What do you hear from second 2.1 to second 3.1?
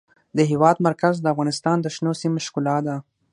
سیمو ښکلا ده.